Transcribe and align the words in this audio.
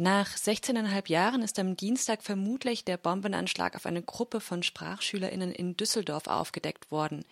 Nach 0.00 0.28
16,5 0.28 1.10
Jahren 1.10 1.42
ist 1.42 1.58
am 1.58 1.76
Dienstag 1.76 2.22
vermutlich 2.22 2.84
der 2.84 2.96
Bombenanschlag 2.96 3.74
auf 3.74 3.84
eine 3.84 4.00
Gruppe 4.00 4.38
von 4.40 4.62
SprachschülerInnen 4.62 5.50
in 5.50 5.76
Düsseldorf 5.76 6.28
aufgedeckt 6.28 6.92
worden. 6.92 7.24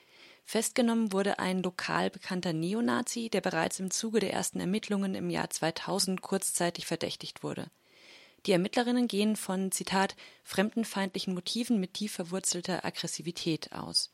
Festgenommen 0.45 1.13
wurde 1.13 1.39
ein 1.39 1.63
lokal 1.63 2.11
bekannter 2.11 2.53
Neonazi, 2.53 3.31
der 3.31 3.41
bereits 3.41 3.79
im 3.79 3.93
Zuge 3.93 4.19
der 4.19 4.33
ersten 4.33 4.59
Ermittlungen 4.59 5.15
im 5.15 5.31
Jahr 5.31 5.49
2000 5.49 6.23
kurzzeitig 6.23 6.87
verdächtigt 6.87 7.45
wurde. 7.45 7.71
Die 8.47 8.53
Ermittlerinnen 8.53 9.07
gehen 9.07 9.37
von, 9.37 9.71
Zitat, 9.71 10.17
fremdenfeindlichen 10.43 11.35
Motiven 11.35 11.79
mit 11.79 11.95
tief 11.95 12.15
verwurzelter 12.15 12.85
Aggressivität 12.85 13.71
aus. 13.75 14.11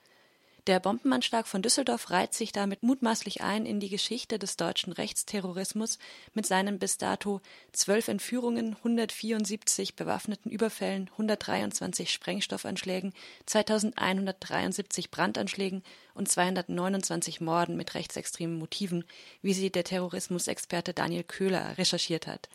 Der 0.68 0.78
Bombenanschlag 0.78 1.48
von 1.48 1.60
Düsseldorf 1.60 2.10
reiht 2.10 2.34
sich 2.34 2.52
damit 2.52 2.84
mutmaßlich 2.84 3.40
ein 3.40 3.66
in 3.66 3.80
die 3.80 3.88
Geschichte 3.88 4.38
des 4.38 4.56
deutschen 4.56 4.92
Rechtsterrorismus 4.92 5.98
mit 6.34 6.46
seinen 6.46 6.78
bis 6.78 6.98
dato 6.98 7.40
zwölf 7.72 8.06
Entführungen, 8.06 8.76
174 8.76 9.96
bewaffneten 9.96 10.52
Überfällen, 10.52 11.10
123 11.10 12.12
Sprengstoffanschlägen, 12.12 13.12
2173 13.46 15.10
Brandanschlägen 15.10 15.82
und 16.14 16.28
229 16.28 17.40
Morden 17.40 17.76
mit 17.76 17.96
rechtsextremen 17.96 18.56
Motiven, 18.56 19.04
wie 19.42 19.54
sie 19.54 19.70
der 19.70 19.82
Terrorismusexperte 19.82 20.94
Daniel 20.94 21.24
Köhler 21.24 21.76
recherchiert 21.76 22.28
hat. 22.28 22.48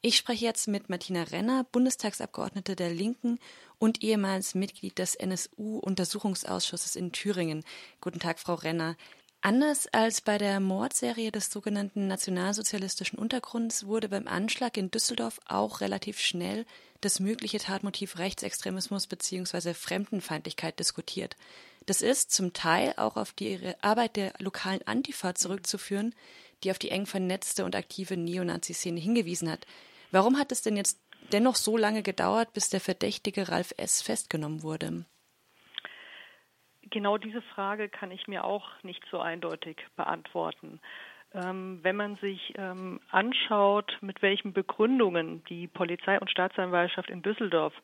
Ich 0.00 0.16
spreche 0.16 0.44
jetzt 0.44 0.68
mit 0.68 0.88
Martina 0.88 1.24
Renner, 1.24 1.64
Bundestagsabgeordnete 1.72 2.76
der 2.76 2.90
Linken 2.90 3.40
und 3.78 4.00
ehemals 4.04 4.54
Mitglied 4.54 4.96
des 4.96 5.16
NSU-Untersuchungsausschusses 5.16 6.94
in 6.94 7.10
Thüringen. 7.10 7.64
Guten 8.00 8.20
Tag, 8.20 8.38
Frau 8.38 8.54
Renner. 8.54 8.96
Anders 9.40 9.88
als 9.92 10.20
bei 10.20 10.38
der 10.38 10.60
Mordserie 10.60 11.32
des 11.32 11.50
sogenannten 11.50 12.06
nationalsozialistischen 12.06 13.18
Untergrunds 13.18 13.86
wurde 13.86 14.08
beim 14.08 14.28
Anschlag 14.28 14.76
in 14.76 14.92
Düsseldorf 14.92 15.40
auch 15.46 15.80
relativ 15.80 16.20
schnell 16.20 16.64
das 17.00 17.18
mögliche 17.18 17.58
Tatmotiv 17.58 18.18
Rechtsextremismus 18.18 19.08
bzw. 19.08 19.74
Fremdenfeindlichkeit 19.74 20.78
diskutiert. 20.78 21.36
Das 21.86 22.02
ist 22.02 22.30
zum 22.30 22.52
Teil 22.52 22.94
auch 22.98 23.16
auf 23.16 23.32
die 23.32 23.74
Arbeit 23.80 24.16
der 24.16 24.32
lokalen 24.38 24.86
Antifa 24.86 25.34
zurückzuführen, 25.34 26.14
die 26.64 26.70
auf 26.70 26.78
die 26.78 26.90
eng 26.90 27.06
vernetzte 27.06 27.64
und 27.64 27.76
aktive 27.76 28.16
Neonazi-Szene 28.16 29.00
hingewiesen 29.00 29.50
hat. 29.50 29.66
Warum 30.10 30.38
hat 30.38 30.52
es 30.52 30.62
denn 30.62 30.76
jetzt 30.76 31.00
dennoch 31.32 31.56
so 31.56 31.76
lange 31.76 32.02
gedauert, 32.02 32.52
bis 32.52 32.70
der 32.70 32.80
Verdächtige 32.80 33.48
Ralf 33.48 33.74
S. 33.76 34.02
festgenommen 34.02 34.62
wurde? 34.62 35.04
Genau 36.90 37.18
diese 37.18 37.42
Frage 37.42 37.88
kann 37.88 38.10
ich 38.10 38.28
mir 38.28 38.44
auch 38.44 38.66
nicht 38.82 39.02
so 39.10 39.18
eindeutig 39.18 39.76
beantworten. 39.96 40.80
Ähm, 41.34 41.80
wenn 41.82 41.96
man 41.96 42.16
sich 42.16 42.54
ähm, 42.56 43.00
anschaut, 43.10 43.98
mit 44.00 44.22
welchen 44.22 44.54
Begründungen 44.54 45.44
die 45.44 45.66
Polizei 45.66 46.18
und 46.18 46.30
Staatsanwaltschaft 46.30 47.10
in 47.10 47.20
Düsseldorf 47.20 47.74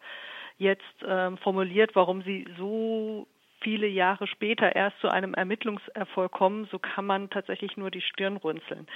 jetzt 0.57 0.83
ähm, 1.07 1.37
formuliert, 1.39 1.95
warum 1.95 2.23
sie 2.23 2.47
so 2.57 3.27
viele 3.65 3.89
Jahre 3.89 4.29
später 4.29 4.77
erst 4.77 5.01
zu 5.01 5.09
einem 5.09 5.35
Ermittlungserfolg 5.35 6.31
kommen, 6.31 6.69
so 6.71 6.79
kann 6.79 7.07
man 7.07 7.31
tatsächlich 7.31 7.77
nur 7.77 7.91
die 7.91 8.03
Stirn 8.03 8.37
runzeln. 8.37 8.87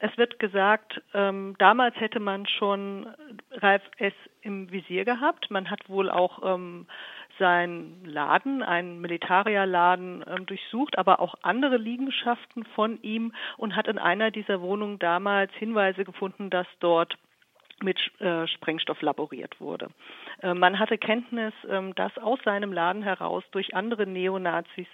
Es 0.00 0.16
wird 0.18 0.38
gesagt, 0.38 1.00
ähm, 1.12 1.54
damals 1.58 1.94
hätte 2.00 2.18
man 2.18 2.46
schon 2.46 3.06
Ralf 3.52 3.82
S. 3.98 4.12
im 4.42 4.70
Visier 4.72 5.04
gehabt. 5.04 5.50
Man 5.50 5.70
hat 5.70 5.88
wohl 5.88 6.10
auch 6.10 6.40
ähm, 6.42 6.86
seinen 7.38 8.04
Laden, 8.04 8.62
einen 8.62 9.00
Militarierladen, 9.00 10.24
ähm, 10.26 10.46
durchsucht, 10.46 10.98
aber 10.98 11.20
auch 11.20 11.36
andere 11.42 11.76
Liegenschaften 11.76 12.64
von 12.74 13.00
ihm 13.02 13.32
und 13.56 13.76
hat 13.76 13.86
in 13.86 13.98
einer 13.98 14.30
dieser 14.30 14.60
Wohnungen 14.60 14.98
damals 14.98 15.52
Hinweise 15.54 16.04
gefunden, 16.04 16.50
dass 16.50 16.66
dort 16.80 17.14
mit 17.82 17.98
äh, 18.20 18.46
Sprengstoff 18.46 19.00
laboriert 19.02 19.60
wurde. 19.60 19.88
Äh, 20.42 20.54
man 20.54 20.78
hatte 20.78 20.98
Kenntnis, 20.98 21.52
ähm, 21.68 21.94
dass 21.94 22.16
aus 22.18 22.38
seinem 22.44 22.72
Laden 22.72 23.02
heraus 23.02 23.44
durch 23.50 23.74
andere 23.74 24.06
Neonazis 24.06 24.86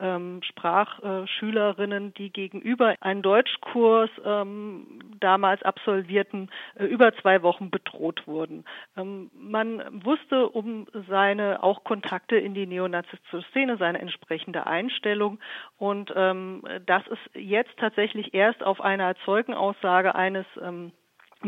ähm, 0.00 0.42
Sprachschülerinnen, 0.42 2.14
die 2.14 2.30
gegenüber 2.30 2.94
einen 3.00 3.22
Deutschkurs 3.22 4.10
ähm, 4.24 5.00
damals 5.20 5.62
absolvierten, 5.62 6.50
äh, 6.74 6.84
über 6.84 7.14
zwei 7.16 7.42
Wochen 7.42 7.70
bedroht 7.70 8.26
wurden. 8.26 8.64
Ähm, 8.96 9.30
man 9.34 10.04
wusste 10.04 10.48
um 10.48 10.86
seine 11.08 11.62
auch 11.62 11.84
Kontakte 11.84 12.36
in 12.36 12.54
die 12.54 12.66
neonazistische 12.66 13.42
Szene, 13.50 13.76
seine 13.76 14.00
entsprechende 14.00 14.66
Einstellung 14.66 15.38
und 15.78 16.12
ähm, 16.14 16.62
das 16.86 17.06
ist 17.06 17.30
jetzt 17.34 17.76
tatsächlich 17.78 18.34
erst 18.34 18.62
auf 18.62 18.80
einer 18.80 19.14
Zeugenaussage 19.24 20.14
eines 20.14 20.46
ähm, 20.60 20.92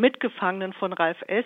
Mitgefangenen 0.00 0.72
von 0.72 0.92
Ralf 0.92 1.22
S., 1.26 1.44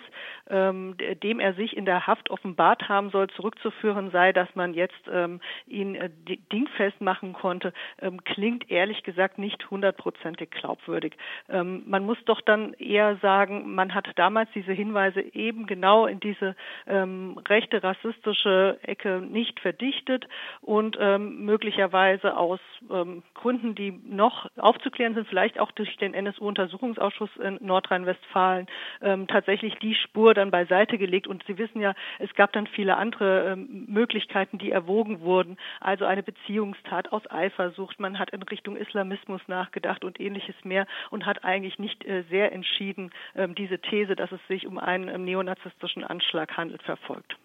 ähm, 0.49 0.95
dem 1.23 1.39
er 1.39 1.53
sich 1.53 1.75
in 1.75 1.85
der 1.85 2.07
Haft 2.07 2.29
offenbart 2.29 2.89
haben 2.89 3.09
soll, 3.09 3.27
zurückzuführen 3.29 4.11
sei, 4.11 4.33
dass 4.33 4.53
man 4.55 4.73
jetzt 4.73 5.01
ähm, 5.11 5.41
ihn 5.67 5.95
äh, 5.95 6.09
dingfest 6.51 7.01
machen 7.01 7.33
konnte, 7.33 7.73
ähm, 8.01 8.23
klingt 8.23 8.69
ehrlich 8.69 9.03
gesagt 9.03 9.37
nicht 9.37 9.69
hundertprozentig 9.69 10.51
glaubwürdig. 10.51 11.15
Ähm, 11.49 11.83
man 11.85 12.05
muss 12.05 12.17
doch 12.25 12.41
dann 12.41 12.73
eher 12.73 13.17
sagen, 13.17 13.73
man 13.75 13.93
hat 13.93 14.07
damals 14.15 14.49
diese 14.53 14.73
Hinweise 14.73 15.21
eben 15.21 15.65
genau 15.65 16.05
in 16.05 16.19
diese 16.19 16.55
ähm, 16.87 17.37
rechte 17.47 17.83
rassistische 17.83 18.79
Ecke 18.83 19.21
nicht 19.21 19.59
verdichtet 19.59 20.27
und 20.61 20.97
ähm, 20.99 21.45
möglicherweise 21.45 22.37
aus 22.37 22.59
ähm, 22.89 23.23
Gründen, 23.33 23.75
die 23.75 23.91
noch 23.91 24.47
aufzuklären 24.57 25.15
sind, 25.15 25.27
vielleicht 25.27 25.59
auch 25.59 25.71
durch 25.71 25.95
den 25.97 26.13
NSU-Untersuchungsausschuss 26.13 27.29
in 27.37 27.57
Nordrhein-Westfalen, 27.61 28.42
Zahlen 28.43 28.67
ähm, 29.01 29.27
tatsächlich 29.27 29.75
die 29.75 29.95
Spur 29.95 30.33
dann 30.33 30.51
beiseite 30.51 30.97
gelegt. 30.97 31.27
Und 31.27 31.43
Sie 31.47 31.57
wissen 31.57 31.81
ja, 31.81 31.93
es 32.19 32.33
gab 32.35 32.51
dann 32.53 32.67
viele 32.67 32.97
andere 32.97 33.53
ähm, 33.53 33.85
Möglichkeiten, 33.87 34.57
die 34.57 34.71
erwogen 34.71 35.21
wurden. 35.21 35.57
Also 35.79 36.05
eine 36.05 36.23
Beziehungstat 36.23 37.11
aus 37.11 37.29
Eifersucht. 37.29 37.99
Man 37.99 38.19
hat 38.19 38.31
in 38.31 38.43
Richtung 38.43 38.75
Islamismus 38.75 39.41
nachgedacht 39.47 40.03
und 40.03 40.19
ähnliches 40.19 40.55
mehr 40.63 40.85
und 41.09 41.25
hat 41.25 41.43
eigentlich 41.43 41.79
nicht 41.79 42.05
äh, 42.05 42.23
sehr 42.29 42.51
entschieden 42.51 43.11
ähm, 43.35 43.55
diese 43.55 43.79
These, 43.79 44.15
dass 44.15 44.31
es 44.31 44.45
sich 44.47 44.67
um 44.67 44.77
einen 44.77 45.07
ähm, 45.07 45.25
neonazistischen 45.25 46.03
Anschlag 46.03 46.57
handelt, 46.57 46.83
verfolgt. 46.83 47.37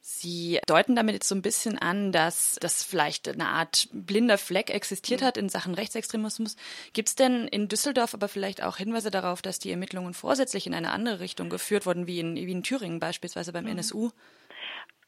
Sie 0.00 0.60
deuten 0.66 0.96
damit 0.96 1.14
jetzt 1.14 1.28
so 1.28 1.34
ein 1.34 1.42
bisschen 1.42 1.78
an, 1.78 2.12
dass 2.12 2.56
das 2.60 2.84
vielleicht 2.84 3.28
eine 3.28 3.48
Art 3.48 3.88
blinder 3.92 4.38
Fleck 4.38 4.70
existiert 4.70 5.22
hat 5.22 5.36
in 5.36 5.48
Sachen 5.48 5.74
Rechtsextremismus. 5.74 6.56
Gibt 6.92 7.08
es 7.08 7.16
denn 7.16 7.48
in 7.48 7.68
Düsseldorf 7.68 8.14
aber 8.14 8.28
vielleicht 8.28 8.62
auch 8.62 8.76
Hinweise 8.76 9.10
darauf, 9.10 9.42
dass 9.42 9.58
die 9.58 9.70
Ermittlungen 9.70 10.14
vorsätzlich 10.14 10.66
in 10.66 10.74
eine 10.74 10.92
andere 10.92 11.20
Richtung 11.20 11.50
geführt 11.50 11.84
wurden, 11.84 12.06
wie 12.06 12.20
in, 12.20 12.36
wie 12.36 12.52
in 12.52 12.62
Thüringen 12.62 13.00
beispielsweise 13.00 13.52
beim 13.52 13.64
mhm. 13.64 13.72
NSU? 13.72 14.10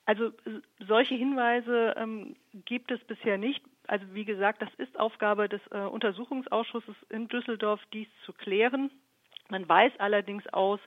Also 0.06 0.32
solche 0.88 1.14
Hinweise 1.14 1.94
ähm, 1.96 2.34
gibt 2.64 2.90
es 2.90 2.98
bisher 3.04 3.38
nicht. 3.38 3.62
Also 3.86 4.04
wie 4.12 4.24
gesagt, 4.24 4.60
das 4.60 4.70
ist 4.76 4.98
Aufgabe 4.98 5.48
des 5.48 5.60
äh, 5.70 5.78
Untersuchungsausschusses 5.78 6.96
in 7.10 7.28
Düsseldorf, 7.28 7.80
dies 7.92 8.08
zu 8.24 8.32
klären. 8.32 8.90
Man 9.50 9.68
weiß 9.68 9.92
allerdings 9.98 10.46
aus 10.48 10.80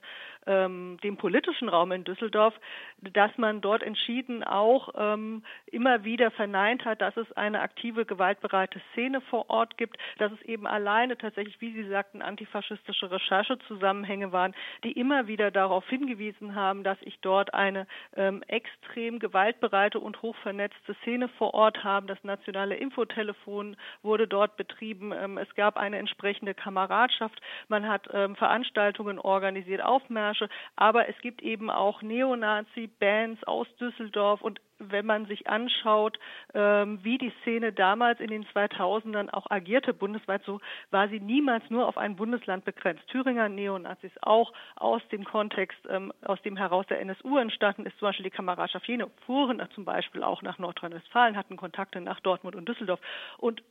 ähm, 0.46 0.98
dem 1.02 1.16
politischen 1.16 1.68
Raum 1.68 1.92
in 1.92 2.04
Düsseldorf, 2.04 2.54
dass 3.00 3.36
man 3.36 3.60
dort 3.60 3.82
entschieden 3.82 4.44
auch 4.44 4.90
ähm, 4.96 5.42
immer 5.66 6.04
wieder 6.04 6.30
verneint 6.30 6.84
hat, 6.84 7.00
dass 7.00 7.16
es 7.16 7.30
eine 7.32 7.60
aktive 7.60 8.04
gewaltbereite 8.04 8.80
Szene 8.92 9.20
vor 9.22 9.50
Ort 9.50 9.76
gibt, 9.76 9.96
dass 10.18 10.32
es 10.32 10.42
eben 10.42 10.66
alleine 10.66 11.16
tatsächlich, 11.16 11.60
wie 11.60 11.72
Sie 11.72 11.88
sagten, 11.88 12.22
antifaschistische 12.22 13.10
Recherchezusammenhänge 13.10 14.32
waren, 14.32 14.54
die 14.84 14.92
immer 14.92 15.26
wieder 15.26 15.50
darauf 15.50 15.88
hingewiesen 15.88 16.54
haben, 16.54 16.84
dass 16.84 16.98
ich 17.02 17.18
dort 17.20 17.54
eine 17.54 17.86
ähm, 18.16 18.42
extrem 18.48 19.18
gewaltbereite 19.18 20.00
und 20.00 20.22
hochvernetzte 20.22 20.94
Szene 21.02 21.28
vor 21.28 21.54
Ort 21.54 21.84
habe. 21.84 22.06
Das 22.06 22.22
nationale 22.22 22.76
Infotelefon 22.76 23.76
wurde 24.02 24.26
dort 24.26 24.56
betrieben. 24.56 25.12
Ähm, 25.12 25.38
es 25.38 25.52
gab 25.54 25.76
eine 25.76 25.98
entsprechende 25.98 26.54
Kameradschaft. 26.54 27.40
Man 27.68 27.88
hat 27.88 28.08
ähm, 28.12 28.36
Veranstaltungen 28.36 29.18
organisiert, 29.18 29.82
Aufmärsche 29.82 30.33
Recherche, 30.34 30.48
aber 30.76 31.08
es 31.08 31.18
gibt 31.20 31.42
eben 31.42 31.70
auch 31.70 32.02
Neonazi-Bands 32.02 33.44
aus 33.44 33.66
Düsseldorf 33.76 34.42
und 34.42 34.60
wenn 34.78 35.06
man 35.06 35.26
sich 35.26 35.46
anschaut, 35.46 36.18
ähm, 36.52 36.98
wie 37.02 37.16
die 37.16 37.32
Szene 37.40 37.72
damals 37.72 38.18
in 38.20 38.26
den 38.28 38.44
2000ern 38.44 39.30
auch 39.30 39.48
agierte, 39.48 39.94
bundesweit 39.94 40.42
so, 40.44 40.60
war 40.90 41.08
sie 41.08 41.20
niemals 41.20 41.62
nur 41.70 41.86
auf 41.86 41.96
ein 41.96 42.16
Bundesland 42.16 42.64
begrenzt. 42.64 43.06
Thüringer 43.08 43.48
Neonazis 43.48 44.10
auch 44.20 44.52
aus 44.76 45.00
dem 45.12 45.24
Kontext, 45.24 45.78
ähm, 45.88 46.12
aus 46.24 46.42
dem 46.42 46.56
heraus 46.56 46.86
der 46.88 47.00
NSU 47.00 47.38
entstanden 47.38 47.86
ist, 47.86 47.96
zum 47.98 48.08
Beispiel 48.08 48.24
die 48.24 48.30
Kameradschaft 48.30 48.86
Jene, 48.86 49.08
fuhren 49.26 49.62
zum 49.74 49.84
Beispiel 49.84 50.22
auch 50.22 50.42
nach 50.42 50.58
Nordrhein-Westfalen, 50.58 51.36
hatten 51.36 51.56
Kontakte 51.56 52.00
nach 52.00 52.20
Dortmund 52.20 52.56
und 52.56 52.68
Düsseldorf 52.68 53.00
und 53.38 53.62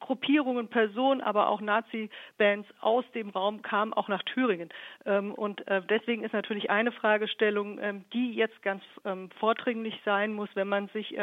Gruppierungen, 0.00 0.68
Personen, 0.68 1.20
aber 1.20 1.48
auch 1.48 1.60
Nazi-Bands 1.60 2.68
aus 2.80 3.04
dem 3.14 3.30
Raum 3.30 3.62
kamen 3.62 3.92
auch 3.92 4.08
nach 4.08 4.22
Thüringen. 4.22 4.68
Ähm, 5.04 5.34
und 5.34 5.66
äh, 5.68 5.82
deswegen 5.88 6.24
ist 6.24 6.32
natürlich 6.32 6.70
eine 6.70 6.92
Fragestellung, 6.92 7.78
ähm, 7.80 8.04
die 8.12 8.32
jetzt 8.32 8.62
ganz 8.62 8.82
ähm, 9.04 9.30
vordringlich 9.38 10.00
sein 10.04 10.32
muss, 10.32 10.48
wenn 10.54 10.68
man 10.68 10.88
sich 10.88 11.14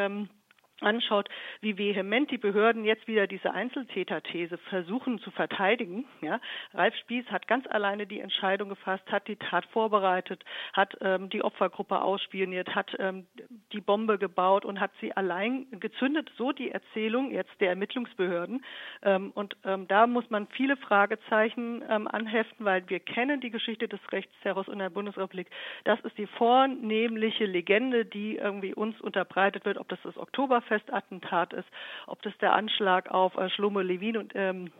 anschaut, 0.84 1.28
wie 1.60 1.76
vehement 1.78 2.30
die 2.30 2.38
Behörden 2.38 2.84
jetzt 2.84 3.08
wieder 3.08 3.26
diese 3.26 3.52
Einzeltäterthese 3.52 4.58
versuchen 4.58 5.18
zu 5.18 5.30
verteidigen. 5.30 6.04
Ja, 6.20 6.40
Ralf 6.72 6.94
Spieß 6.96 7.26
hat 7.26 7.48
ganz 7.48 7.66
alleine 7.66 8.06
die 8.06 8.20
Entscheidung 8.20 8.68
gefasst, 8.68 9.04
hat 9.10 9.28
die 9.28 9.36
Tat 9.36 9.64
vorbereitet, 9.66 10.44
hat 10.72 10.96
ähm, 11.00 11.28
die 11.30 11.42
Opfergruppe 11.42 12.00
ausspioniert, 12.00 12.74
hat 12.74 12.94
ähm, 12.98 13.26
die 13.72 13.80
Bombe 13.80 14.18
gebaut 14.18 14.64
und 14.64 14.80
hat 14.80 14.90
sie 15.00 15.16
allein 15.16 15.66
gezündet. 15.80 16.30
So 16.36 16.52
die 16.52 16.70
Erzählung 16.70 17.30
jetzt 17.30 17.52
der 17.60 17.70
Ermittlungsbehörden. 17.70 18.64
Ähm, 19.02 19.30
und 19.34 19.56
ähm, 19.64 19.88
da 19.88 20.06
muss 20.06 20.28
man 20.30 20.46
viele 20.48 20.76
Fragezeichen 20.76 21.82
ähm, 21.88 22.08
anheften, 22.08 22.64
weil 22.64 22.88
wir 22.88 23.00
kennen 23.00 23.40
die 23.40 23.50
Geschichte 23.50 23.88
des 23.88 24.00
Rechtsterrors 24.12 24.68
in 24.68 24.78
der 24.78 24.90
Bundesrepublik. 24.90 25.48
Das 25.84 26.00
ist 26.00 26.16
die 26.18 26.26
vornehmliche 26.26 27.46
Legende, 27.46 28.04
die 28.04 28.36
irgendwie 28.36 28.74
uns 28.74 29.00
unterbreitet 29.00 29.64
wird, 29.64 29.78
ob 29.78 29.88
das 29.88 29.98
das 30.02 30.16
Oktoberfest 30.16 30.73
Oktoberfestattentat 30.74 31.52
ist, 31.52 31.68
ob 32.06 32.22
das 32.22 32.36
der 32.38 32.52
Anschlag 32.54 33.10
auf 33.10 33.36
äh, 33.36 33.48
Schlomo 33.50 33.80
Levin 33.80 34.16
und 34.16 34.32
ähm, 34.34 34.70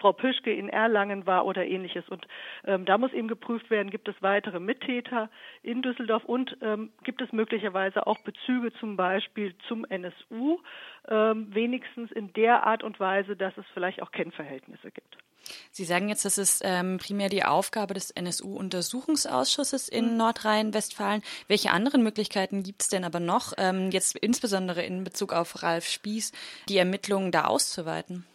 Frau 0.00 0.12
Püschke 0.12 0.50
in 0.50 0.70
Erlangen 0.70 1.26
war 1.26 1.44
oder 1.44 1.66
ähnliches. 1.66 2.08
Und 2.08 2.26
ähm, 2.64 2.86
da 2.86 2.96
muss 2.96 3.12
eben 3.12 3.28
geprüft 3.28 3.68
werden, 3.68 3.90
gibt 3.90 4.08
es 4.08 4.14
weitere 4.20 4.58
Mittäter 4.58 5.28
in 5.62 5.82
Düsseldorf 5.82 6.24
und 6.24 6.56
ähm, 6.62 6.90
gibt 7.02 7.20
es 7.20 7.30
möglicherweise 7.32 8.06
auch 8.06 8.18
Bezüge 8.20 8.72
zum 8.80 8.96
Beispiel 8.96 9.54
zum 9.68 9.84
NSU, 9.84 10.58
ähm, 11.08 11.54
wenigstens 11.54 12.10
in 12.12 12.32
der 12.32 12.66
Art 12.66 12.82
und 12.82 12.98
Weise, 12.98 13.36
dass 13.36 13.56
es 13.58 13.66
vielleicht 13.74 14.00
auch 14.00 14.10
Kennverhältnisse 14.10 14.90
gibt. 14.90 15.18
Sie 15.70 15.84
sagen 15.84 16.08
jetzt, 16.08 16.24
das 16.24 16.38
ist 16.38 16.62
ähm, 16.64 16.98
primär 16.98 17.28
die 17.28 17.44
Aufgabe 17.44 17.94
des 17.94 18.10
NSU-Untersuchungsausschusses 18.10 19.88
in 19.88 20.12
mhm. 20.12 20.16
Nordrhein-Westfalen. 20.16 21.22
Welche 21.48 21.70
anderen 21.70 22.02
Möglichkeiten 22.02 22.62
gibt 22.62 22.82
es 22.82 22.88
denn 22.88 23.04
aber 23.04 23.20
noch, 23.20 23.52
ähm, 23.58 23.90
jetzt 23.90 24.16
insbesondere 24.16 24.82
in 24.82 25.04
Bezug 25.04 25.32
auf 25.32 25.62
Ralf 25.62 25.86
Spieß, 25.86 26.32
die 26.68 26.78
Ermittlungen 26.78 27.32
da 27.32 27.44
auszuweiten? 27.44 28.26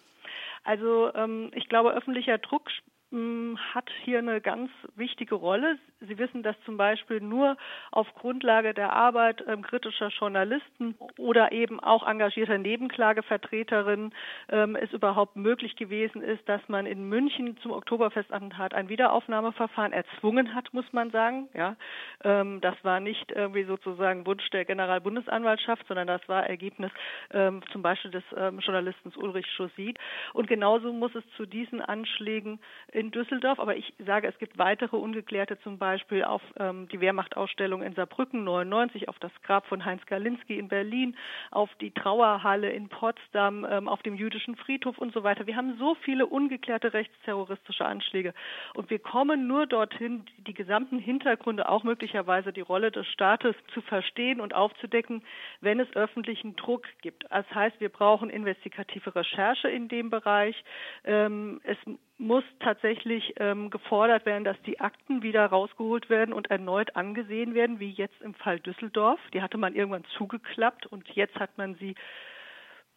Also 0.63 1.13
ähm, 1.15 1.51
ich 1.55 1.67
glaube, 1.69 1.93
öffentlicher 1.93 2.37
Druck 2.37 2.69
hat 3.11 3.89
hier 4.03 4.19
eine 4.19 4.39
ganz 4.39 4.69
wichtige 4.95 5.33
Rolle. 5.33 5.79
Sie 5.99 6.19
wissen, 6.19 6.43
dass 6.43 6.55
zum 6.63 6.77
Beispiel 6.77 7.19
nur 7.19 7.57
auf 7.91 8.07
Grundlage 8.13 8.75
der 8.75 8.93
Arbeit 8.93 9.43
ähm, 9.47 9.63
kritischer 9.63 10.09
Journalisten 10.09 10.95
oder 11.17 11.51
eben 11.51 11.79
auch 11.79 12.07
engagierter 12.07 12.59
Nebenklagevertreterinnen 12.59 14.13
ähm, 14.49 14.75
es 14.75 14.91
überhaupt 14.93 15.35
möglich 15.35 15.75
gewesen 15.75 16.21
ist, 16.21 16.47
dass 16.47 16.61
man 16.67 16.85
in 16.85 17.09
München 17.09 17.57
zum 17.63 17.71
Oktoberfestattentat 17.71 18.75
ein 18.75 18.89
Wiederaufnahmeverfahren 18.89 19.91
erzwungen 19.91 20.53
hat, 20.53 20.71
muss 20.73 20.85
man 20.93 21.09
sagen. 21.09 21.49
Ja, 21.55 21.77
ähm, 22.23 22.61
das 22.61 22.75
war 22.83 22.99
nicht 22.99 23.31
irgendwie 23.31 23.63
sozusagen 23.63 24.27
Wunsch 24.27 24.47
der 24.51 24.65
Generalbundesanwaltschaft, 24.65 25.87
sondern 25.87 26.05
das 26.05 26.21
war 26.29 26.47
Ergebnis 26.47 26.91
ähm, 27.31 27.61
zum 27.71 27.81
Beispiel 27.81 28.11
des 28.11 28.23
ähm, 28.37 28.59
Journalisten 28.59 29.11
Ulrich 29.17 29.47
Chausit. 29.57 29.97
Und 30.33 30.47
genauso 30.47 30.93
muss 30.93 31.15
es 31.15 31.23
zu 31.35 31.47
diesen 31.47 31.81
Anschlägen 31.81 32.59
in 32.99 33.11
Düsseldorf, 33.11 33.59
aber 33.59 33.77
ich 33.77 33.93
sage, 34.05 34.27
es 34.27 34.37
gibt 34.39 34.57
weitere 34.57 34.97
ungeklärte 34.97 35.57
zum 35.61 35.77
Beispiel 35.77 36.25
auf 36.25 36.41
ähm, 36.59 36.89
die 36.89 36.99
Wehrmachtausstellung 36.99 37.81
in 37.81 37.93
Saarbrücken 37.95 38.43
99, 38.43 39.07
auf 39.07 39.17
das 39.19 39.31
Grab 39.43 39.65
von 39.67 39.85
Heinz 39.85 40.05
Galinski 40.05 40.59
in 40.59 40.67
Berlin, 40.67 41.15
auf 41.49 41.69
die 41.79 41.91
Trauerhalle 41.91 42.69
in 42.69 42.89
Potsdam, 42.89 43.65
ähm, 43.69 43.87
auf 43.87 44.03
dem 44.03 44.15
jüdischen 44.15 44.57
Friedhof 44.57 44.97
und 44.97 45.13
so 45.13 45.23
weiter. 45.23 45.47
Wir 45.47 45.55
haben 45.55 45.77
so 45.79 45.95
viele 45.95 46.25
ungeklärte 46.25 46.91
rechtsterroristische 46.91 47.85
Anschläge 47.85 48.33
und 48.73 48.89
wir 48.89 48.99
kommen 48.99 49.47
nur 49.47 49.65
dorthin, 49.65 50.25
die 50.45 50.53
gesamten 50.53 50.99
Hintergründe, 50.99 51.69
auch 51.69 51.85
möglicherweise 51.85 52.51
die 52.51 52.59
Rolle 52.59 52.91
des 52.91 53.07
Staates 53.07 53.55
zu 53.73 53.79
verstehen 53.79 54.41
und 54.41 54.53
aufzudecken, 54.53 55.23
wenn 55.61 55.79
es 55.79 55.87
öffentlichen 55.95 56.57
Druck 56.57 56.85
gibt. 57.01 57.23
Das 57.29 57.49
heißt, 57.55 57.79
wir 57.79 57.89
brauchen 57.89 58.29
investigative 58.29 59.15
Recherche 59.15 59.69
in 59.69 59.87
dem 59.87 60.09
Bereich. 60.09 60.61
Ähm, 61.05 61.61
es 61.63 61.77
muss 62.19 62.43
tatsächlich 62.59 63.33
ähm, 63.37 63.69
gefordert 63.69 64.25
werden, 64.25 64.43
dass 64.43 64.61
die 64.63 64.79
Akten 64.79 65.23
wieder 65.23 65.45
rausgeholt 65.45 66.09
werden 66.09 66.33
und 66.33 66.51
erneut 66.51 66.95
angesehen 66.95 67.53
werden, 67.53 67.79
wie 67.79 67.91
jetzt 67.91 68.21
im 68.21 68.33
Fall 68.33 68.59
Düsseldorf. 68.59 69.19
Die 69.33 69.41
hatte 69.41 69.57
man 69.57 69.73
irgendwann 69.73 70.03
zugeklappt 70.17 70.85
und 70.85 71.07
jetzt 71.09 71.35
hat 71.39 71.57
man 71.57 71.75
sie 71.75 71.95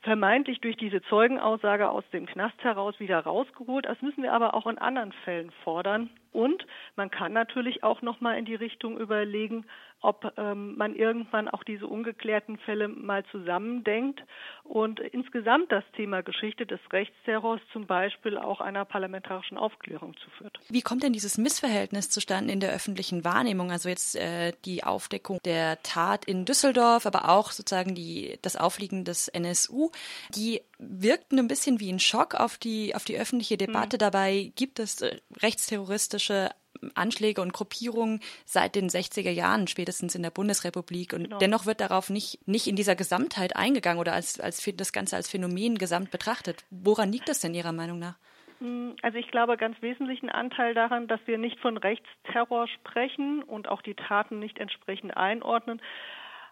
vermeintlich 0.01 0.61
durch 0.61 0.77
diese 0.77 1.01
Zeugenaussage 1.03 1.89
aus 1.89 2.03
dem 2.13 2.27
Knast 2.27 2.63
heraus 2.65 2.99
wieder 2.99 3.21
rausgeholt. 3.21 3.87
Das 3.87 4.03
müssen 4.03 4.25
wir 4.25 4.33
aber 4.33 4.55
auch 4.55 4.67
in 4.67 4.79
anderen 4.79 5.13
Fällen 5.25 5.53
fordern. 5.63 6.11
Und 6.33 6.67
man 6.97 7.11
kann 7.11 7.33
natürlich 7.33 7.85
auch 7.85 8.03
noch 8.03 8.21
mal 8.21 8.37
in 8.37 8.45
die 8.45 8.57
Richtung 8.57 8.99
überlegen, 8.99 9.65
ob 10.03 10.33
ähm, 10.37 10.77
man 10.77 10.95
irgendwann 10.95 11.49
auch 11.49 11.65
diese 11.65 11.87
ungeklärten 11.87 12.59
Fälle 12.59 12.89
mal 12.89 13.25
zusammendenkt 13.31 14.23
und 14.65 15.01
insgesamt 15.01 15.71
das 15.71 15.85
Thema 15.97 16.23
Geschichte 16.23 16.67
des 16.67 16.81
Rechtsterrors 16.93 17.61
zum 17.73 17.87
Beispiel 17.87 18.37
auch 18.37 18.61
einer 18.61 18.85
parlamentarischen 18.85 19.57
Aufklärung 19.57 20.17
zuführt. 20.17 20.59
Wie 20.69 20.83
kommt 20.83 21.05
denn 21.05 21.13
dieses 21.13 21.39
Missverhältnis 21.39 22.11
zustande 22.11 22.53
in 22.53 22.61
der 22.61 22.73
öffentlichen 22.73 23.25
Wahrnehmung? 23.25 23.71
Also 23.71 23.89
jetzt 23.89 24.17
äh, 24.17 24.53
die 24.65 24.83
Aufdeckung 24.85 25.39
der 25.45 25.83
Tat 25.83 26.25
in 26.25 26.45
Düsseldorf, 26.45 27.07
aber 27.07 27.29
auch 27.29 27.53
sozusagen 27.53 27.95
die, 27.95 28.39
das 28.43 28.57
Aufliegen 28.57 29.05
des 29.05 29.29
NSU, 29.29 29.91
die 30.35 30.63
wirkten 30.79 31.39
ein 31.39 31.49
bisschen 31.49 31.79
wie 31.79 31.93
ein 31.93 32.01
Schock 32.01 32.35
auf 32.35 32.59
die, 32.59 32.95
auf 32.95 33.05
die 33.05 33.17
öffentliche 33.17 33.57
Debatte. 33.57 33.97
Mhm. 33.97 34.01
Dabei 34.01 34.53
gibt 34.57 34.81
es 34.81 35.01
äh, 35.01 35.17
rechtsterroristische 35.41 36.51
Anschläge 36.95 37.41
und 37.43 37.53
Gruppierungen 37.53 38.21
seit 38.45 38.75
den 38.75 38.89
60er 38.89 39.31
Jahren, 39.31 39.67
spätestens 39.67 40.15
in 40.15 40.23
der 40.23 40.31
Bundesrepublik. 40.31 41.13
Und 41.13 41.25
genau. 41.25 41.39
dennoch 41.39 41.67
wird 41.67 41.81
darauf 41.81 42.11
nicht, 42.11 42.47
nicht 42.47 42.67
in 42.67 42.77
dieser 42.77 42.97
Gesamtheit 42.97 43.57
eingegangen 43.57 44.01
oder 44.01 44.13
als, 44.13 44.41
als 44.41 44.63
das 44.77 44.93
Ganze 44.93 45.17
als 45.17 45.31
Phänomen 45.31 45.79
gesamt 45.79 46.11
betrachtet. 46.11 46.65
Woran 46.71 47.13
liegt 47.13 47.29
das 47.29 47.41
denn 47.41 47.55
Ihrer 47.55 47.73
Meinung 47.73 47.99
nach? 47.99 48.17
Hm, 48.59 48.95
also 49.03 49.19
ich 49.19 49.31
glaube, 49.31 49.57
ganz 49.57 49.81
wesentlichen 49.83 50.31
Anteil 50.31 50.75
daran, 50.75 51.09
dass 51.09 51.21
wir 51.27 51.39
nicht 51.39 51.59
von 51.61 51.77
Rechtsterror 51.77 52.69
sprechen 52.69 53.43
und 53.43 53.69
auch 53.69 53.83
die 53.83 53.95
Taten 53.95 54.39
nicht 54.39 54.59
entsprechend 54.59 55.17
einordnen, 55.17 55.81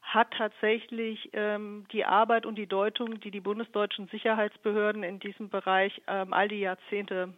hat 0.02 0.32
tatsächlich 0.36 1.30
ähm, 1.34 1.86
die 1.92 2.04
Arbeit 2.04 2.46
und 2.46 2.56
die 2.56 2.66
Deutung, 2.66 3.20
die 3.20 3.30
die 3.30 3.40
bundesdeutschen 3.40 4.08
Sicherheitsbehörden 4.08 5.04
in 5.04 5.20
diesem 5.20 5.50
Bereich 5.50 6.02
ähm, 6.08 6.32
all 6.32 6.48
die 6.48 6.60
Jahrzehnte 6.60 7.32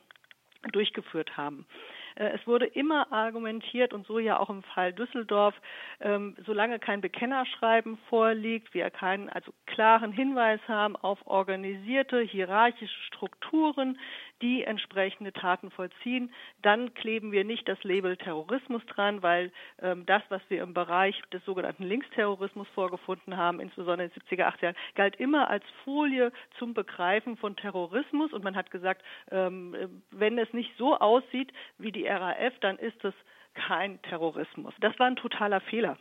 durchgeführt 0.73 1.37
haben. 1.37 1.67
Äh, 2.15 2.31
es 2.35 2.47
wurde 2.47 2.67
immer 2.67 3.13
argumentiert 3.13 3.93
und 3.93 4.07
so 4.07 4.19
ja 4.19 4.39
auch 4.39 4.51
im 4.51 4.63
Fall 4.63 4.93
Düsseldorf, 4.93 5.55
ähm, 6.01 6.37
solange 6.45 6.79
kein 6.79 7.01
Bekennerschreiben 7.01 7.99
vorliegt, 8.09 8.75
wir 8.75 8.91
keinen 8.91 9.29
also 9.29 9.53
klaren 9.67 10.13
Hinweis 10.13 10.61
haben 10.69 10.97
auf 10.97 11.19
organisierte 11.27 12.21
hierarchische 12.21 13.01
Strukturen, 13.07 13.99
die 14.43 14.65
entsprechende 14.65 15.33
Taten 15.33 15.71
vollziehen, 15.71 16.33
dann 16.61 16.93
kleben 16.95 17.33
wir 17.33 17.45
nicht 17.45 17.69
das 17.69 17.83
Label 17.85 18.17
Terrorismus 18.17 18.85
dran, 18.87 19.23
weil 19.23 19.53
ähm, 19.81 20.05
das, 20.07 20.23
was 20.29 20.43
wir 20.49 20.63
im 20.63 20.75
Bereich 20.75 21.21
des 21.33 21.45
sogenannten 21.45 21.85
Linksterrorismus 21.85 22.69
vorgefunden 22.75 23.37
haben, 23.37 23.61
insbesondere 23.61 24.09
in 24.09 24.11
den 24.11 24.39
70er, 24.39 24.53
80er 24.53 24.63
Jahren, 24.63 24.77
galt 24.95 25.17
immer 25.17 25.49
als 25.49 25.65
Folie 25.85 26.33
zum 26.59 26.75
Begreifen 26.75 27.37
von 27.37 27.57
Terrorismus 27.57 28.33
und 28.33 28.45
man 28.45 28.57
hat 28.57 28.71
gesagt, 28.71 29.03
ähm, 29.31 30.03
wenn 30.11 30.37
es 30.39 30.53
nicht 30.53 30.77
so 30.77 30.99
aussieht 30.99 31.53
wie 31.79 31.93
die 31.93 32.07
RAF, 32.07 32.59
dann 32.61 32.79
ist 32.79 33.03
es 33.05 33.15
kein 33.55 34.01
Terrorismus. 34.03 34.75
Das 34.81 34.99
war 34.99 35.07
ein 35.07 35.17
totaler 35.17 35.61
Fehler. 35.61 35.97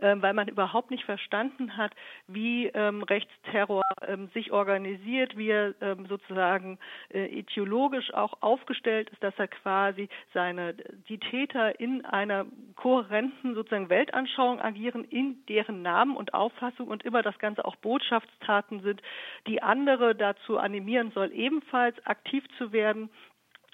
Ähm, 0.00 0.22
weil 0.22 0.34
man 0.34 0.48
überhaupt 0.48 0.90
nicht 0.90 1.04
verstanden 1.04 1.76
hat, 1.76 1.92
wie 2.26 2.66
ähm, 2.66 3.02
Rechtsterror 3.02 3.82
ähm, 4.06 4.28
sich 4.32 4.52
organisiert, 4.52 5.36
wie 5.36 5.50
er 5.50 5.74
sozusagen 6.08 6.78
äh, 7.12 7.26
ideologisch 7.26 8.12
auch 8.14 8.34
aufgestellt 8.40 9.10
ist, 9.10 9.22
dass 9.22 9.34
er 9.38 9.48
quasi 9.48 10.08
seine 10.32 10.74
die 11.08 11.18
Täter 11.18 11.78
in 11.80 12.04
einer 12.04 12.46
kohärenten 12.76 13.54
sozusagen 13.54 13.90
Weltanschauung 13.90 14.60
agieren, 14.60 15.04
in 15.04 15.44
deren 15.46 15.82
Namen 15.82 16.16
und 16.16 16.34
Auffassung 16.34 16.88
und 16.88 17.04
immer 17.04 17.22
das 17.22 17.38
Ganze 17.38 17.64
auch 17.64 17.76
Botschaftstaten 17.76 18.80
sind, 18.80 19.02
die 19.46 19.62
andere 19.62 20.14
dazu 20.14 20.58
animieren 20.58 21.10
soll, 21.12 21.32
ebenfalls 21.32 21.96
aktiv 22.06 22.44
zu 22.58 22.72
werden 22.72 23.10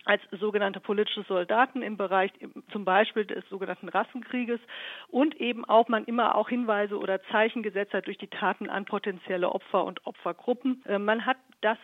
als 0.07 0.23
sogenannte 0.31 0.81
politische 0.81 1.25
Soldaten 1.25 1.83
im 1.83 1.97
Bereich 1.97 2.33
zum 2.71 2.85
Beispiel 2.85 3.27
des 3.27 3.47
sogenannten 3.49 3.89
Rassenkrieges 3.89 4.61
und 5.09 5.35
eben 5.41 5.65
auch 5.65 5.89
man 5.89 6.05
immer 6.05 6.37
auch 6.37 6.49
Hinweise 6.49 6.99
oder 6.99 7.21
Zeichen 7.25 7.63
gesetzt 7.63 7.93
hat 7.93 8.07
durch 8.07 8.19
die 8.19 8.29
Taten 8.29 8.71
an 8.71 8.85
potenzielle 8.85 9.51
Opfer 9.51 9.85
und 9.85 10.07
Opfergruppen. 10.07 10.83
Äh, 10.87 10.99
man 10.99 11.27
hat 11.27 11.37
das 11.61 11.79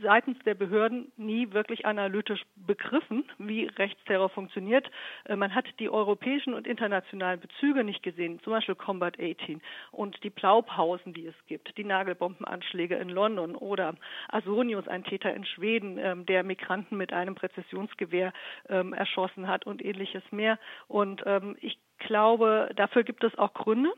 seitens 0.00 0.38
der 0.40 0.54
Behörden 0.54 1.12
nie 1.16 1.52
wirklich 1.52 1.86
analytisch 1.86 2.42
begriffen, 2.56 3.24
wie 3.38 3.66
Rechtsterror 3.66 4.28
funktioniert. 4.28 4.90
Äh, 5.24 5.36
man 5.36 5.54
hat 5.54 5.66
die 5.78 5.90
europäischen 5.90 6.54
und 6.54 6.66
internationalen 6.66 7.40
Bezüge 7.40 7.84
nicht 7.84 8.02
gesehen, 8.02 8.40
zum 8.42 8.52
Beispiel 8.52 8.74
Combat 8.74 9.18
18 9.18 9.60
und 9.90 10.22
die 10.24 10.30
Blaupausen, 10.30 11.12
die 11.12 11.26
es 11.26 11.34
gibt, 11.46 11.76
die 11.76 11.84
Nagelbombenanschläge 11.84 12.96
in 12.96 13.08
London 13.08 13.54
oder 13.54 13.94
Asonius, 14.28 14.88
ein 14.88 15.04
Täter 15.04 15.34
in 15.34 15.44
Schweden, 15.44 15.98
ähm, 15.98 16.26
der 16.26 16.42
Migranten 16.42 16.96
mit 16.96 17.12
einem 17.12 17.34
Präzisionsgewehr 17.34 18.32
ähm, 18.68 18.92
erschossen 18.92 19.48
hat 19.48 19.66
und 19.66 19.84
ähnliches 19.84 20.22
mehr. 20.30 20.58
Und 20.88 21.22
ähm, 21.26 21.56
ich 21.60 21.78
glaube, 21.98 22.70
dafür 22.76 23.04
gibt 23.04 23.24
es 23.24 23.36
auch 23.38 23.54
Gründe, 23.54 23.92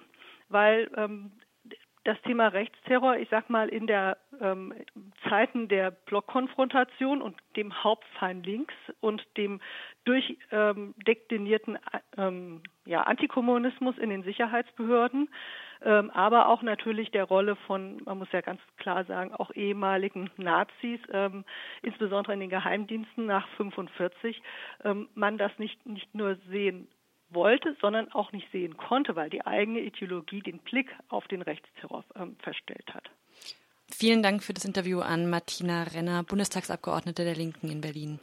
weil 0.49 0.89
das 2.05 2.21
Thema 2.23 2.49
Rechtsterror, 2.49 3.17
ich 3.17 3.29
sag 3.31 3.49
mal, 3.49 3.69
in 3.69 3.87
der 3.87 4.19
ähm, 4.41 4.75
Zeiten 5.29 5.69
der 5.69 5.91
Blockkonfrontation 5.91 7.23
und 7.23 7.37
dem 7.57 7.83
Hauptfeind 7.83 8.45
links 8.45 8.75
und 9.01 9.25
dem 9.37 9.61
durchdeklinierten 10.05 11.79
ähm, 12.19 12.63
ja, 12.85 13.03
Antikommunismus 13.03 13.97
in 13.97 14.11
den 14.11 14.23
Sicherheitsbehörden, 14.23 15.31
ähm, 15.83 16.11
aber 16.11 16.49
auch 16.49 16.63
natürlich 16.63 17.11
der 17.11 17.25
Rolle 17.25 17.57
von, 17.57 18.03
man 18.05 18.19
muss 18.19 18.33
ja 18.33 18.43
ganz 18.43 18.61
klar 18.77 19.05
sagen, 19.05 19.35
auch 19.35 19.51
ehemaligen 19.55 20.31
Nazis, 20.37 21.01
ähm, 21.11 21.45
insbesondere 21.83 22.35
in 22.35 22.41
den 22.41 22.51
Geheimdiensten 22.51 23.25
nach 23.25 23.49
45, 23.57 24.43
ähm, 24.85 25.09
man 25.15 25.39
das 25.39 25.53
nicht, 25.59 25.87
nicht 25.87 26.15
nur 26.15 26.37
sehen 26.51 26.87
wollte, 27.35 27.77
sondern 27.81 28.11
auch 28.13 28.33
nicht 28.33 28.51
sehen 28.53 28.77
konnte, 28.77 29.17
weil 29.17 29.31
die 29.31 29.45
eigene 29.45 29.81
Ideologie 29.81 30.41
den 30.41 30.59
Blick 30.59 30.91
auf 31.09 31.27
den 31.29 31.43
Rechtsterror 31.43 32.05
ähm, 32.17 32.37
verstellt 32.43 32.95
hat. 32.95 33.11
Vielen 33.91 34.23
Dank 34.23 34.43
für 34.43 34.55
das 34.55 34.65
Interview 34.65 35.01
an 35.01 35.29
Martina 35.29 35.85
Renner, 35.85 36.23
Bundestagsabgeordnete 36.25 37.25
der 37.25 37.37
Linken 37.37 37.69
in 37.69 37.81
Berlin. 37.81 38.13